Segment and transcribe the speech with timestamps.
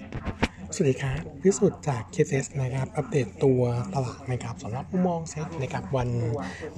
[0.00, 0.29] Yeah.
[0.74, 3.62] สวัสดีครับพิสุทธิ์จาก KSS นะครับ อัปเดตตัว
[3.94, 6.08] ตลาดนะครับสำหรับมุมมองเซ็ตนะครับวัน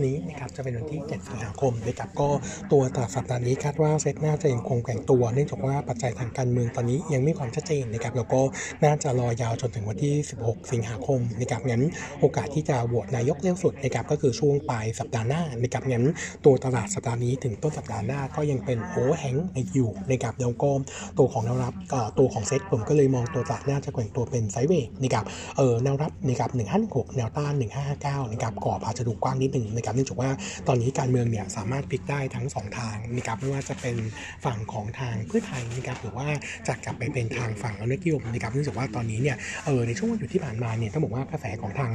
[0.04, 2.28] นี้นะครับจะเป็นวันที่ 7 สิงหาคมนะครับก็
[2.72, 8.40] ตัวตลาดสัปดาห์นี้คาดว่าเซ็ตน่าจะยังคงแข่งตัว เนื่องจากว่าปัจจัยทางการเมืองตอนนี้ยังไม่ความชัดเจนนะครับแล้วก็
[8.84, 11.84] น่าจะรอยาวจนถึงวันที่ 16 สิงหาคมนะครับงั้น
[12.20, 16.04] โอกาสที่จะโหวตนายกเร็วสุดนะครับก็คือช่วงปลายสัปดาห์หน้านะครับงั้น
[16.44, 19.36] ตัวตลาดสัปดาห์นี้ถึงต้นสัปดาห์หน้าก็ยังเป็นโอแฮง
[19.74, 20.70] อยู่นะครับแล้วก็
[21.18, 21.74] ตัวของแนวรับ
[22.18, 25.24] ตัวของเซ็ตผมก็เลยมองตัวตลาดน่าจะแกว่งตัวเป็นไซเวย์นะครับ
[25.56, 26.50] เออแนวรับนะครับ
[26.82, 27.52] 156แนวต้าน
[27.92, 30.30] 1559นะครับกรอบอาจจะดูกว้างนิดหนึ่งนะครับเนื่องจากว่า
[30.68, 33.96] ตอนนี้การเมืองเนี่ยสามารถพลิกได้ทั้ง2ทางนะครับไม่ว่าจะเป็น
[34.44, 36.26] ฝั่งของทางเพื่อไทยนะครับหรือว่า
[36.66, 41.92] จะกลับไปเป็นทางฝั่งอนุนิยมนะครับเนื่องจากว่าตอนนี้เนี่ยเออในช่วงวันหยุดที่ผ่านมาเนี่ยต้องบอกว่ากระแสของทาง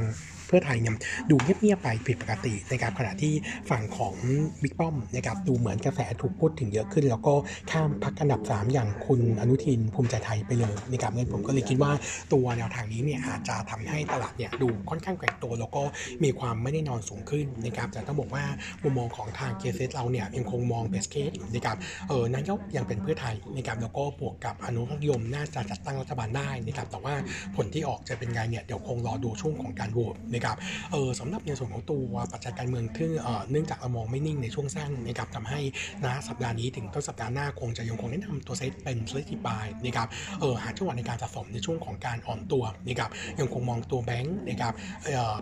[0.50, 0.94] เพื่อไทยเนี่ย
[1.30, 3.32] ดูเงียบๆไปผิดปกตินะครับขณะที่
[3.70, 4.14] ฝั่งของ
[4.62, 7.34] บิ๊กป้อมนะครับดูเหมือนกระแสถูกพูดถึงเยอะขึ้น แล้วก็
[7.70, 11.92] ข้ามพักอันดับ 3 อย่างคุณอนุทินภูมิใจไทยไปเลยนะครับงั้นผมก็เลยคิดว่า
[12.32, 15.82] ตัวแนวทางนี้เนี่ยอาจจะทำให้ตลาดเนี่ยดูค่อนข้างแกว่งตัว แล้วก็
[16.24, 18.44] มีความไม่ได้นอนสูงขึ้นนะครับแต่ต้องบอกว่า
[18.82, 21.76] มุมมองของทางเคสเราเนี่ยยังคงมองเบสเคสนะครับ
[22.08, 27.14] เออนายกยังเป็นเพื่อไทยนะครับแล้วก็บวกกับอนุรักษ์ยมน่าจะจัดตั้งรัฐบาลได้นะครับแต่ว่า
[27.56, 30.56] ผลที่ออกจะเป็นไงเนี่ยเดี๋ยวคงรอดูช่วงของการโหวตนะครับ
[30.92, 35.60] เออสำหรับในส่วนของตัวปัจจัยการเมืองที่เออเนื่องจากเรามองไม่นิ่งในช่วงสั้นนะครับทำให้
[36.04, 40.08] นะสัปดาห์นี้ถึงต้นสัปดาห์หน้าคงจะยังคงแนะนำตัวเซตเป็นสลิปบายนะครับ
[40.40, 44.74] เออหาจังหวะในการสะสมในช่วงของการอ่อนตัวนะครับยังคงมองตัวแบงค์นะครับ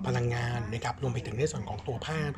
[0.06, 2.30] พลังงานนะครับรวมไปถึงในส่วนของตัวภาพ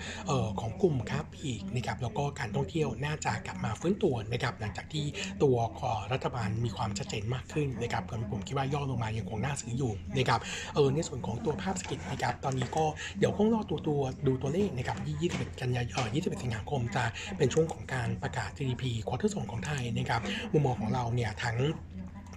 [0.61, 5.05] ของกลุ่มครับอีกนะครับแล้วก็การท่องเที่ยวน่าจะกลับมาฟื้นตัวนะครับหลังจากที่
[5.43, 10.41] ตัวของรัฐบาลมีความชัดเจนมากขึ้นนะครับผมคิดว่าย่อลงมายังคงน่าซื้ออยู่นะครับ
[10.75, 12.85] เออในส่วนของตัวภาพสกิลนะครับตอนนี้ก็
[13.19, 14.99] เดี๋ยวคงรอตัวตัวดูตัวเลขนะครับ
[15.31, 17.05] 21กันยายน21สิงหาคมจะ
[17.37, 20.21] เป็นช่วงของการประกาศ GDP quarter สองของไทยนะครับ
[20.53, 21.57] มุมมองของเราเนี่ยทั้ง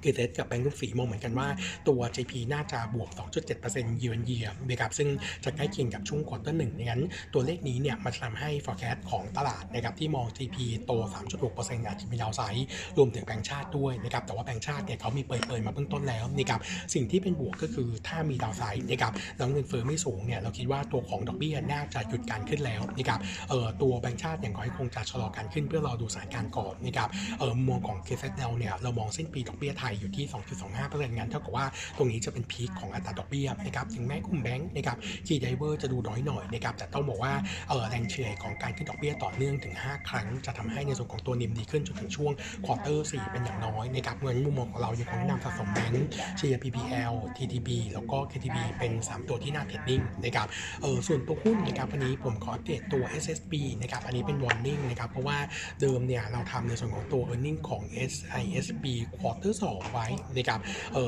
[0.02, 1.48] KCS กับแบงก์กรุงศรีมองเหมือนกันว่า
[1.88, 3.10] ตัว JP น่าจะบวก
[3.56, 5.10] 2.7%เยือนเยียนะครับซึ่ง
[5.44, 7.02] จะใกล้เคียงกับช่วง quarter หนึ่งงั้น
[7.34, 10.92] ตัวเลขนี้เนี่ยมันจะทำให้ forecast ของตลาดนะครับที่มอง GDP โต
[11.40, 12.68] 3.6%อาจจะมี downside
[12.98, 16.60] รวมถึงแบงก์ชาติด้วยนะครับแต่ว่าแบงก์ชาติเนี่ยเขามีเปิดเผยมาเบื้องต้นแล้วนะครับ
[16.94, 23.20] สิ่งที่เป็นบวกก็คือถ้ามี downside นะครับแล้วเงินเฟ้อไม่สูงเนี่ยเราคิดว่าตัวของดอกเบี้ยน่าจะหยุดการขึ้นแล้วนะครับ
[23.50, 30.26] เอ่อตัวแบงก์ชาติอย่างน้อยคงจะชะลอการขึ้นเพื่อรอดูสถานการณ์ก่อนนะครับเอ่อมุมมองของ KCS เนี่ยเรามองสิ้นปีดอกเบี้ยไทยอยู่ที่
[30.72, 31.66] 2.25%งั้นเท่ากับว่า
[31.98, 34.98] ตรงนี้จะเป็น peak ของอัตราดอกเบี้ยนะครับถึงแม้กลุ่มแบงก์นะครับ
[35.28, 37.34] key driver จะดูน้อยหน่อยนะครับแต่ต้องบอกว่า
[37.70, 42.32] เออแรงเฉลี่ยของการขึ้นดอกเบี้ยต่อเนื่องถึง 5 ครั้ง จะทำให้ในส่วนของตัว NIM ดีขึ้นจนถึงช่วง
[42.66, 46.06] quarter 4เป็นอย่างน้อยนะครับงั้นมุมมองของเรายังคงแนะนำสะสมแบงก์
[46.38, 50.48] เชียร์ BBL TTB แล้วก็ KTB เป็น 3 ตัวที่น่า trading นะครับ
[50.82, 55.38] เออส่วนตัวหุ้นนะครับวันนี้ผมขออัปเดตตัว SSB นะครับอันนี้เป็น warning นะครับเพราะว่า
[55.82, 58.86] เดิมเนี่ยเราทำในส่วนของตัว earning ของ SISB
[59.18, 60.60] quarter 2ไว้นะครับ
[60.94, 61.06] เอ่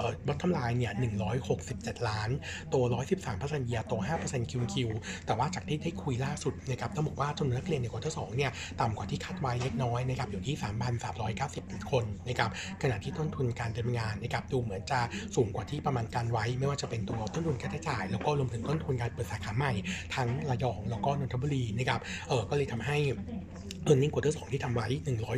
[0.00, 0.92] อ bottom line เนี่ย
[1.50, 2.82] 167 ล้านโต
[3.24, 4.74] 113% year โต 5% QQ
[5.26, 10.54] แต่ว่าจากที่ได้คุยล่าสุดนะครับต้องบอกว่าจำนวนนักเรียนใน quarter 2เนี่ยต่ำกว่าที่คาดไว้เล็กน้อยนะครับอยู่ที่
[11.22, 12.50] 3,390 คนนะครับ
[12.82, 15.00] ขณะที่ต้นทุนการดำเนินงานนะครับดูเหมือนจะ
[15.36, 19.72] สูงกว่าที่ประมาณการไว้ ไม่ว่าจะเป็นตัวต้นทุนค่าใช้จ่าย แล้วก็รวมถึงต้นทุนการเปิดสาขาใหม่
[20.14, 22.96] ทั้งระยองแล้วก็นนทบุรีนะครับเออก็เลยทำให้
[23.90, 24.86] e a r n i n g ควอเตอร์สองที่ทำไว้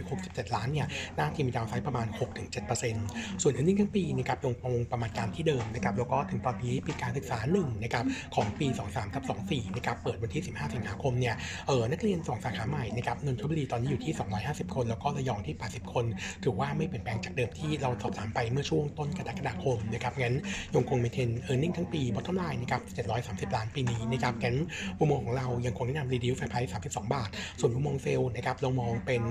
[0.02, 0.86] 167 ล้านเนี่ย
[1.18, 2.06] น่าจะมีดาวไซด์ประมาณ
[2.74, 11.34] 6-7%ส่วน e a r n i n g ทั้งปีนะครับยังคงประมาณการที่เดิมนะครับแล้วก็ถึงตอนนี้ปีการศึกษา1นะครับของปี 23กับ24นะครับเปิดวันที่ 15 สิงหาคมเนี่ย
[11.66, 14.12] เออนักเรียน 2 สาขาใหม่นะครับนนทบุรีตอนนี้อยู่ที่
[14.44, 16.04] 250 คน แล้วก็ระยองที่ 80 คน
[16.42, 20.36] ถือว่าไม่เปลี่ยนแปลงจากเดิมที่เราสอบถามไปเมื่อช่วงต้นกรกฎาคมนะครับงั้น
[20.74, 22.82] ยังคงเมนเทน e a r n i n g ทั้งปี bottom line นะครับ
[23.50, 24.56] 730 ล้านปีนี้นะครับงั้น
[24.98, 27.28] มุมมองของเรายังคงแนะนำ reduce fair price 32 บาท
[27.60, 29.22] ส่วนมุมมองเซลนะครับเรามองเป็น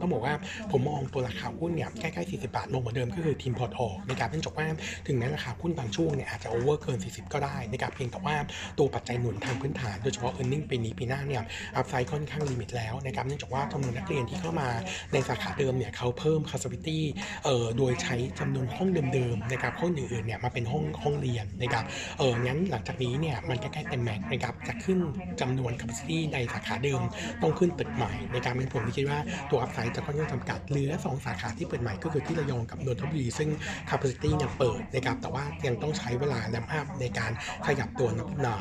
[0.00, 0.34] ต้องบอกว่า
[0.70, 4.66] ผมมองตัวราคาหุ้นเนี่ยใกล้ๆ 40 บาทลงเหมือนเดิมก็คือ trim port ออกนะครับเนื่องจากว่า
[5.06, 8.36] ถึงแม้ราคาหุ้นบางช่วงเนี่ยอาจจะ over เกิน 40 ก็ได้นะครับเพียงแต่ว่า
[8.78, 11.42] ตัวปัจจัยหนุนทางพื้นฐานโดยเฉพาะ e a r n i n g ปีนี้ปีหน้าเนี่ย
[11.76, 14.68] upside ค่อนข้าง limit แล้วนะครับเนื่องจากว่าจำนวนนักเรียนที่เข้ามา
[15.12, 16.98] ในสาขาเดิมเนี่ยเขาเพิ่ม capacity
[17.44, 21.84] เอ่อโดยใช้จำนวนห้องเดิมๆนะครับห้องอื่นๆเนี่ยมาเป็นห้องห้องเรียนนะครับ
[22.18, 24.98] เอองั้นหลังจากนี้เนี่ยมันใกล้ๆเต็ม max นะครับจะขึ้น
[25.40, 27.00] จำนวน capacity ในสาขาเดิม
[27.42, 29.20] ต้องขึ้นตึกใหม่ในการเป็นผมที่คิดว่า
[29.50, 33.48] ตัว upside จะค่อนข้างจำกัดเหลือ 2 สาขาที่เปิดใหม่ก็คือที่ระยองกับนนทบุรีซึ่ง
[33.88, 37.32] capacity เนี่ยเปิดนะครับแต่ว่ายังต้องใช้เวลา ramp up ในการ
[37.66, 38.08] ขยับตัว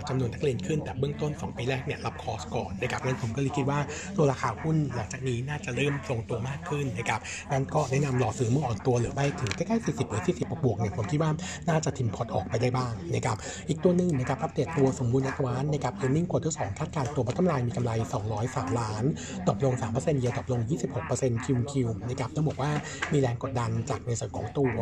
[0.09, 3.79] จำนวนนักเรียนขึ้นแต่เบื้องต้น 2 ปีแรกเนี่ยรับคอร์สก่อนนะครับงั้นผมก็เลยคิดว่า
[4.18, 7.19] ตัวราคาหุ้นหลังจากนี้น่าจะเริ่มทรงตัวมากขึ้นนะครับ
[7.51, 11.31] งั้นก็แนะนำรอซื้อเมื่ออ่อนตัวหรือไปถึงใกล้ๆ40หรือ40บวกเนี่ยผมคิดว่า
[11.69, 13.38] น่าจะ trim port ออกไปได้บ้างนะครับ
[13.69, 17.91] อีกตัวหนึ่งนะครับอัปเดตตัวสมบูรณ์แอดวานซ์นะครับ earning quarter 2คาดการณ์ตัว bottom line มีกำไร
[18.35, 19.03] 203 ล้าน
[19.47, 20.62] ตกลง 3% year drop ลง
[21.04, 21.74] 26% QQ
[22.10, 22.72] นะครับต้องบอกว่า
[23.14, 24.80] มีแรงกดดันจากในส่วนของตัว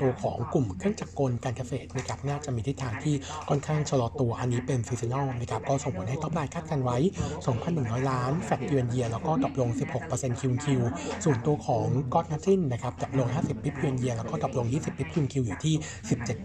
[0.00, 3.14] ตัวของกลุ่มเครื่องจักรกลการเกษตรนะครับน่าจะมีทิศทางที่
[3.48, 6.98] ค่อนข้างชะลอตัวอันนี้เป็น seasonal นะครับก็ส่งผลให้ top line คาดการไว้
[7.54, 9.70] 2,100 ล้าน flat year on year แล้วก็ drop ลง
[10.04, 10.66] 16% QQ
[11.24, 15.74] ส่วนตัวของกอดนัททินนะครับดรอปลง 50 ปิ๊บเยือนเยียแล้วก็ดรอปลง 20 ปิ๊บ QQ อยู่ที่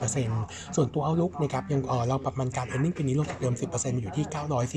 [0.03, 4.25] 17%ส่วนตัว outlook นะครับยังเราประมาณการ earning ปีนี้ลงจากเดิม 10%อยู่ที่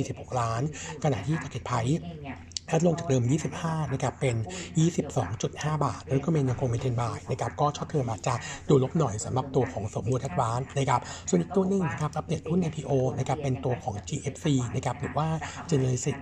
[0.05, 0.63] 946 ล้าน
[1.05, 1.37] ขณะที่
[1.71, 2.01] target
[2.71, 3.25] price ลดลงจากเดิม
[3.59, 4.37] 25 นะครับ เป็น
[5.11, 8.35] 22.5 บาท recommend ยังคงเป็น trading buy นะครับ ก็ short term อาจจะ
[8.69, 15.29] ดูลบหน่อยสำหรับตัวของสมบูรณ์แอดวานซ์นะครับ ส่วนอีกตัวหนึงนะครับ อัปเดตหุ้น IPO นะครับ เป็นตัวของ GFC นะครับ หรือว่า
[15.71, 16.17] Genesis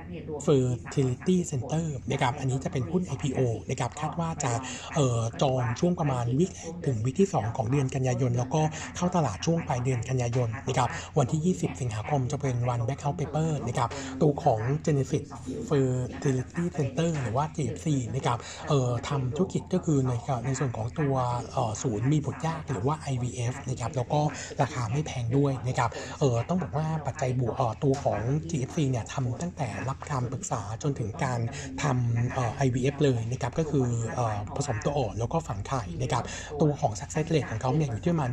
[0.46, 3.40] Fertility Center นะครับ อันนี้จะเป็นหุ้น IPO
[3.70, 4.52] นะครับ คาดว่าจะ
[4.94, 6.50] เอ่อจองช่วงประมาณวิก
[6.86, 8.60] ถึงวิกที่ 2 ของเดือนกันยายน แล้วก็
[8.96, 13.88] เข้าตลาดช่วงปลายเดือนกันยายนนะครับ วันที่ 20 สิงหาคมจะเป็นวัน Backout Paper นะครับ
[14.22, 15.24] ตัวของ Genesis
[15.68, 16.37] Fertility
[16.76, 18.38] Center หรือว่า GFC นะครับ
[18.68, 20.12] เอ่อทำธุรกิจก็คือใน
[20.46, 21.14] ในส่วนของตัว
[21.52, 24.20] เอ่อศูนย์มีบุตรยากหรือว่า IVF นะครับแล้วก็
[24.62, 25.90] ราคาไม่แพงด้วยนะครับ
[26.20, 28.20] เอ่อต้องบอกว่าปัจจัยบวกเอ่อตัวของ
[28.50, 31.40] GFC เนี่ยทำตั้งแต่รับคำปรึกษาจนถึงการ
[31.82, 36.24] ทำเอ่อ IVF เลยนะครับก็คือเอ่อผสมตัวอ่อนแล้วก็ฝังไข่นะครับ
[36.60, 38.30] ตัวของ success rate ของเขาเนี่ยอยู่ที่ประมาณ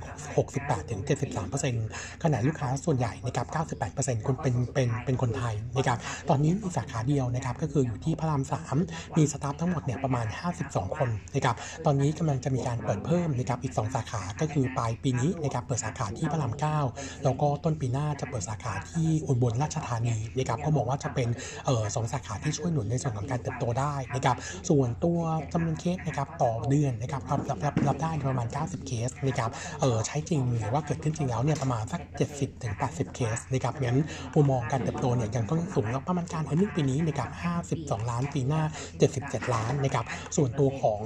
[0.89, 3.47] 68-73%ขณะลูกค้าส่วนใหญ่นะครับ
[4.21, 5.97] 98%คนเป็นเป็นเป็นคนไทยนะครับ
[6.29, 8.43] ตอนนี้มีสาขาเดียวนะครับก็คืออยู่ที่พระราม
[8.79, 10.25] 3มีสตาฟทั้งหมดเนี่ยประมาณ
[10.61, 11.55] 52 คนนะครับ
[11.85, 16.53] ตอนนี้กำลังจะมีการเปิดเพิ่มนะครับอีก 2 สาขาก็คือปลายปีนี้นะครับเปิดสาขาที่พระราม
[16.87, 21.29] 9แล้วก็ต้นปีหน้าจะเปิดสาขาที่อุบลราชธานีนะครับก็บอกว่าจะเป็น
[21.65, 24.37] เอ่อสองสาขาที่ช่วยหนุนในส่วนของการเติบโตได้นะครับ
[24.69, 25.19] ส่วนตัว
[25.53, 29.49] จำนวนเคสนะครับต่อเดือนนะครับรับรับรับรับได้ประมาณ 90 เคสนะครับ
[29.81, 32.01] เออใช้จริงหรือว่าเกิดขึ้นจริงแล้วเนี่ยประมาณสัก
[32.33, 33.97] 70ถึง80 เคสนะครับงั้น
[34.35, 37.29] มุมมองการเติบโตเนี่ยยังต้องสูงแล้วประมาณการเออร์เน็งปีนี้นะครับ
[37.85, 38.61] 52ล้าน ปีหน้า
[39.07, 40.05] 77 ล้านนะครับ
[40.35, 41.01] ส่วนตัวของ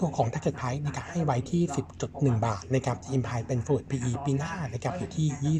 [0.00, 1.62] ตัวของ target price นะครับให้ไว้ที่
[2.04, 5.58] 10.1 บาทนะครับอิมพายเป็น forward PE ปีหน้านะครับอยู่ที่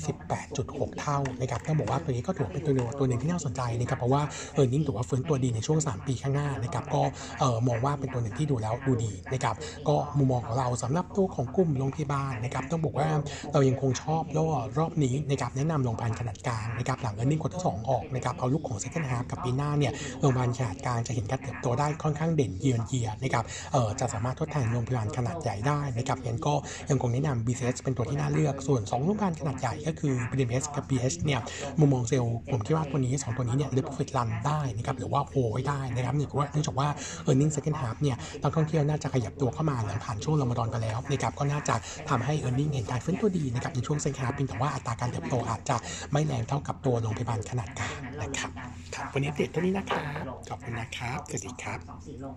[0.48, 4.22] 28.6 เท่านะครับต้องบอกว่าตัวนี้ก็ถือว่าเป็นตัวหนึ่งตัวหนึ่งที่น่าสนใจนะครับเพราะว่า
[4.54, 7.02] earning ถือว่าฟื้นตัวดีในช่วง 3 ปีข้างหน้านะครับก็
[7.40, 9.54] เออมองว่าเป็นตัวหนึ่งที่ดูแล้วดูดีนะครับ
[9.88, 13.08] ก็มุมมองของเราสำหรับตัวของกลุ่มโรงพยาบาลนะครับต้องบอกว่า
[13.52, 14.48] เรายังคงชอบย่อ
[14.78, 26.54] รอบนี้นะครับแนะนำโรงพยาบาลขนาดกลางนะครับหลัง earning quarter สองออกนะครับ outlook ของ second half กับปีหน้าเนี่ยโรงพยาบาลขนาดกลางจะเห็นการเติบโตได้ค่อนข้างเด่นเยือนเยียนะครับเออจะสามารถทดแทนโรงพยาบาลขนาดใหญ่ได้นะครับงั้นก็
[26.90, 31.40] ยังคงแนะนำ BCS เป็นตัวที่น่าเลือกส่วน2โรงพยาบาลขนาดใหญ่ก็คือ BMS กับ BH เนี่ย
[31.80, 36.88] มุมมองเซลล์ผมคิดว่าตัวนี้ 2 ตัวนี้เนี่ยเลือก profit run ได้นะครับหรือว่าโฮไว้ได้นะครับเนื่องจากว่าเนื่องจากว่า
[37.28, 41.74] earning second half เนี่ยนักท่องเที่ยวน่าจะขยับตัวเข้ามาหลังผ่านช่วงรอมฎอนไปแล้วนะครับก็น่าจะ
[42.10, 45.76] ทำให้ earning เห็นการฟื้นตัวดีนะครับในช่วง second half เพียงแต่ว่าอัตราการเติบโตอาจจะ
[46.12, 48.50] ไม่แรงเท่ากับตัวโรงพยาบาลขนาดกลางนะครับ
[48.94, 50.01] ครับวันนี้อัปเดเท่านี้นะครับ
[50.48, 51.80] ขอบคุณนะครับสวัสดีครับ